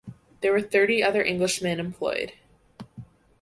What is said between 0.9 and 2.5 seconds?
other Englishman employed.